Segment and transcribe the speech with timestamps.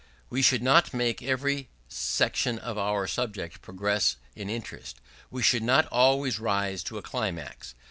[0.31, 5.85] We should not make every section of our subject progress in interest; we should not
[5.91, 7.75] always rise to a climax.